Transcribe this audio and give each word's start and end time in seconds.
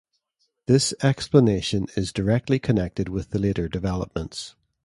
This 0.65 0.95
explanation 1.03 1.85
is 1.95 2.11
directly 2.11 2.57
connected 2.57 3.07
with 3.07 3.29
the 3.29 3.37
later 3.37 3.69
developments. 3.69 4.55